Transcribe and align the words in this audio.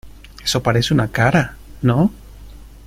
eso 0.43 0.63
parece 0.63 0.95
una 0.95 1.09
cara,¿ 1.11 1.57
no? 1.83 2.11